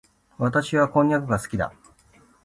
[0.39, 1.71] 私はこんにゃくが好きだ。